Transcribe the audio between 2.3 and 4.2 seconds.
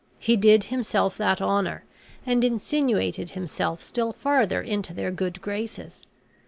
insinuated himself still